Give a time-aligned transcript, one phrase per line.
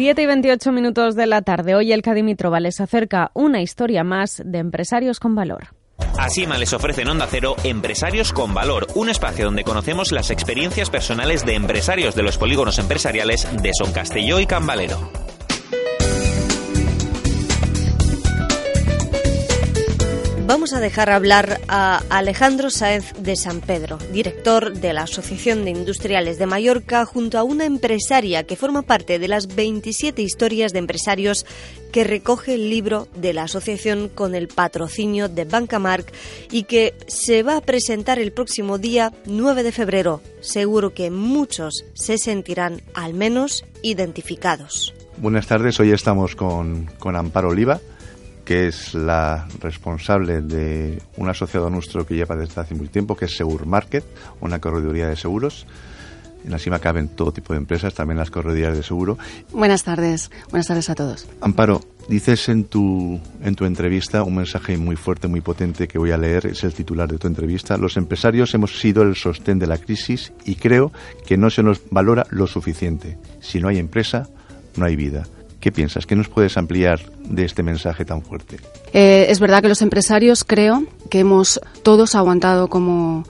[0.00, 1.74] 7 y 28 minutos de la tarde.
[1.74, 5.74] Hoy el Cadimitrova les acerca una historia más de empresarios con valor.
[6.18, 10.88] Asima les ofrece en Onda Cero Empresarios con Valor, un espacio donde conocemos las experiencias
[10.88, 15.29] personales de empresarios de los polígonos empresariales de Son Castelló y Cambalero.
[20.50, 25.70] Vamos a dejar hablar a Alejandro Sáenz de San Pedro, director de la Asociación de
[25.70, 30.80] Industriales de Mallorca, junto a una empresaria que forma parte de las 27 historias de
[30.80, 31.46] empresarios
[31.92, 36.12] que recoge el libro de la asociación con el patrocinio de Bancamark
[36.50, 40.20] y que se va a presentar el próximo día 9 de febrero.
[40.40, 44.94] Seguro que muchos se sentirán al menos identificados.
[45.16, 47.80] Buenas tardes, hoy estamos con, con Amparo Oliva
[48.50, 53.26] que es la responsable de un asociado nuestro que lleva desde hace muy tiempo, que
[53.26, 54.04] es Segur Market,
[54.40, 55.68] una correduría de seguros.
[56.44, 59.18] En la cima caben todo tipo de empresas, también las corredurías de seguro.
[59.52, 61.28] Buenas tardes, buenas tardes a todos.
[61.40, 66.10] Amparo, dices en tu, en tu entrevista un mensaje muy fuerte, muy potente que voy
[66.10, 67.76] a leer, es el titular de tu entrevista.
[67.76, 70.90] Los empresarios hemos sido el sostén de la crisis y creo
[71.24, 73.16] que no se nos valora lo suficiente.
[73.38, 74.28] Si no hay empresa,
[74.74, 75.24] no hay vida.
[75.60, 76.06] ¿Qué piensas?
[76.06, 78.56] ¿Qué nos puedes ampliar de este mensaje tan fuerte?
[78.94, 83.24] Eh, es verdad que los empresarios creo que hemos todos aguantado como,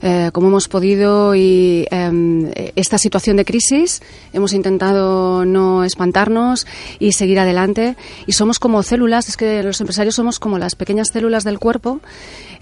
[0.00, 4.00] eh, como hemos podido y em, esta situación de crisis.
[4.32, 6.66] Hemos intentado no espantarnos
[6.98, 7.94] y seguir adelante.
[8.26, 12.00] Y somos como células, es que los empresarios somos como las pequeñas células del cuerpo,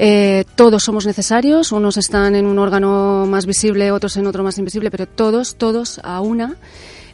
[0.01, 4.59] eh, todos somos necesarios, unos están en un órgano más visible, otros en otro más
[4.59, 6.56] invisible, pero todos, todos a una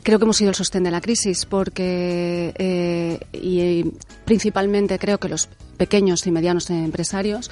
[0.02, 3.84] creo que hemos sido el sostén de la crisis porque eh, y
[4.24, 7.50] principalmente creo que los pequeños y medianos empresarios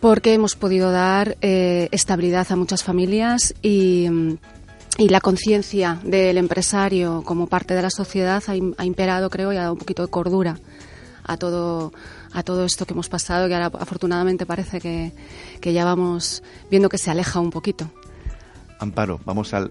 [0.00, 4.08] porque hemos podido dar eh, estabilidad a muchas familias y,
[4.98, 9.72] la conciencia del empresario como parte de la sociedad ha, imperado, creo, y ha dado
[9.72, 10.58] un poquito de cordura
[11.24, 11.92] a todo
[12.32, 15.12] a todo esto que hemos pasado, que ahora afortunadamente parece que,
[15.60, 17.90] que ya vamos viendo que se aleja un poquito.
[18.80, 19.70] Amparo, vamos al,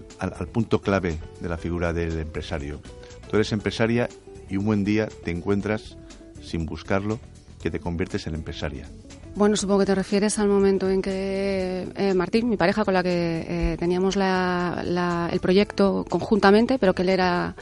[0.52, 2.80] punto clave de la figura del empresario.
[3.28, 4.08] Tú eres empresaria
[4.48, 5.96] y un buen día te encuentras,
[6.40, 7.18] sin buscarlo,
[7.60, 8.86] que te conviertes en empresaria.
[9.34, 13.02] Bueno, supongo que te refieres al momento en que eh, Martín, mi pareja con la
[13.02, 17.56] que eh, teníamos el proyecto conjuntamente, pero que él era,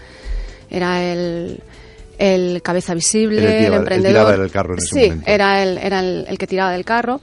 [0.68, 1.62] era el,
[2.62, 4.34] cabeza visible, el, emprendedor.
[4.34, 5.30] El del carro en sí, momento.
[5.30, 7.20] era, el, era el, que tiraba del carro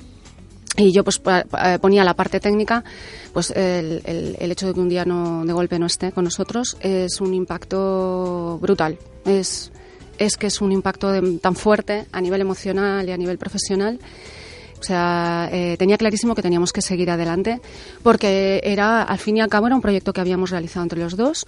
[0.77, 2.83] y yo pues eh, ponía la parte técnica
[3.33, 6.77] pues el, el, hecho de que un día no de golpe no esté con nosotros
[6.81, 8.97] es un impacto brutal.
[9.25, 9.71] Es
[10.17, 13.99] es que es un impacto tan fuerte a nivel emocional y a nivel profesional.
[14.79, 17.61] O sea, eh, tenía clarísimo que teníamos que seguir adelante
[18.03, 21.15] porque era, al fin y al cabo, era un proyecto que habíamos realizado entre los
[21.15, 21.45] dos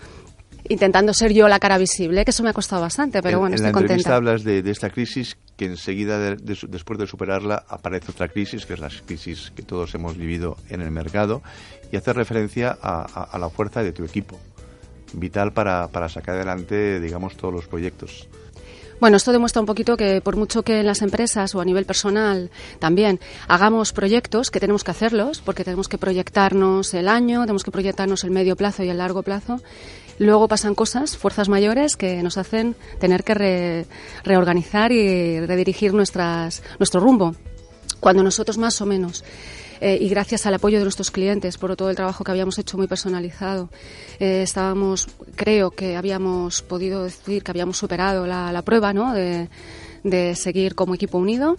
[0.69, 3.71] intentando ser yo la cara visible, que eso me ha costado bastante, pero bueno, estoy
[3.71, 3.93] contenta.
[3.93, 8.65] En la entrevista hablas de, esta crisis, que enseguida, después de superarla, aparece otra crisis,
[8.65, 11.41] que es la crisis que todos hemos vivido en el mercado,
[11.91, 14.39] y hace referencia a, la fuerza de tu equipo,
[15.13, 18.27] vital para, para sacar adelante, digamos, todos los proyectos.
[18.99, 21.85] Bueno, esto demuestra un poquito que por mucho que en las empresas o a nivel
[21.85, 22.49] personal
[22.79, 27.71] también hagamos proyectos, que tenemos que hacerlos, porque tenemos que proyectarnos el año, tenemos que
[27.71, 29.61] proyectarnos el medio plazo y el largo plazo,
[30.19, 33.85] Luego pasan cosas, fuerzas mayores, que nos hacen tener que
[34.23, 37.35] reorganizar y redirigir nuestras, nuestro rumbo.
[37.99, 39.23] Cuando nosotros más o menos
[39.81, 42.77] eh, y gracias al apoyo de nuestros clientes por todo el trabajo que habíamos hecho
[42.77, 43.69] muy personalizado,
[44.19, 49.13] eh, estábamos, creo que habíamos podido decir que habíamos superado la, prueba ¿no?
[49.13, 49.49] de,
[50.03, 51.55] de seguir como equipo unido.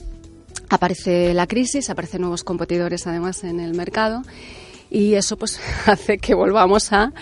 [0.71, 4.23] Aparece la crisis, aparecen nuevos competidores además en el mercado
[4.91, 7.13] y eso pues hace que volvamos a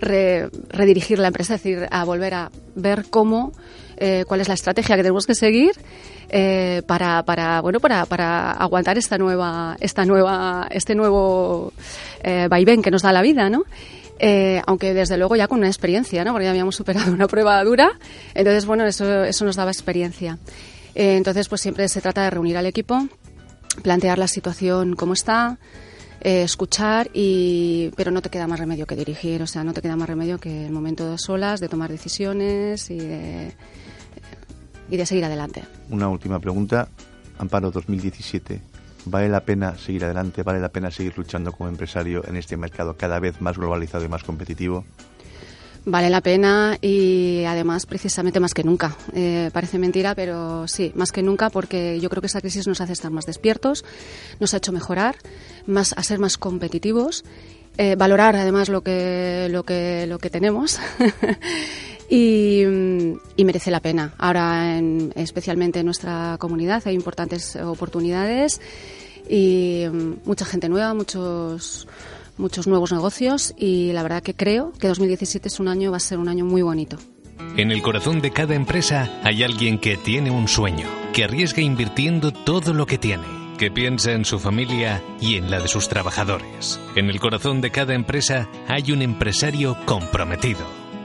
[0.00, 3.52] redirigir la empresa, es decir, a volver a ver cómo,
[3.96, 5.72] eh, cuál es la estrategia que tenemos que seguir
[6.28, 11.72] eh, para, para, bueno, para, para aguantar esta nueva, esta nueva, este nuevo
[12.22, 13.64] eh, vaivén que nos da la vida, ¿no?
[14.66, 16.32] aunque desde luego ya con una experiencia, ¿no?
[16.32, 17.92] Porque ya habíamos superado una prueba dura,
[18.34, 20.38] entonces bueno, eso, eso nos daba experiencia.
[20.96, 23.06] entonces pues siempre se trata de reunir al equipo,
[23.84, 25.58] plantear la situación como está,
[26.20, 29.82] eh, escuchar, y, pero no te queda más remedio que dirigir, o sea, no te
[29.82, 33.52] queda más remedio que el momento de solas, de tomar decisiones y de,
[34.90, 35.64] y de seguir adelante.
[35.90, 36.88] Una última pregunta.
[37.38, 38.60] Amparo 2017.
[39.04, 40.42] ¿Vale la pena seguir adelante?
[40.42, 44.08] ¿Vale la pena seguir luchando como empresario en este mercado cada vez más globalizado y
[44.08, 44.84] más competitivo?
[45.90, 48.94] Vale la pena y además precisamente más que nunca.
[49.14, 52.82] Eh, parece mentira, pero sí, más que nunca porque yo creo que esa crisis nos
[52.82, 53.86] hace estar más despiertos,
[54.38, 55.16] nos ha hecho mejorar,
[55.64, 57.24] más, a ser más competitivos,
[57.78, 60.78] eh, valorar además lo que, lo que, lo que tenemos
[62.10, 62.64] y,
[63.38, 64.12] merece la pena.
[64.18, 64.78] Ahora,
[65.14, 68.60] especialmente en nuestra comunidad, hay importantes oportunidades
[69.26, 71.88] y mm, mucha gente nueva, muchos
[72.38, 76.00] muchos nuevos negocios y la verdad que creo que 2017 es un año va a
[76.00, 76.96] ser un año muy bonito.
[77.56, 82.32] En el corazón de cada empresa hay alguien que tiene un sueño, que arriesga invirtiendo
[82.32, 83.26] todo lo que tiene,
[83.58, 86.80] que piensa en su familia y en la de sus trabajadores.
[86.94, 90.64] En el corazón de cada empresa hay un empresario comprometido.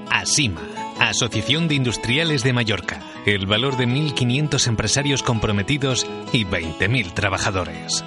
[0.09, 0.61] Asima,
[0.99, 3.01] Asociación de Industriales de Mallorca.
[3.25, 8.03] El valor de 1.500 empresarios comprometidos y 20.000 trabajadores.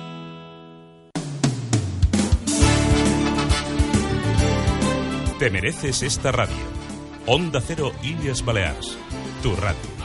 [5.46, 6.56] Te mereces esta radio.
[7.25, 8.98] Onda Cero Illes Balears.
[9.44, 9.95] Tu radio.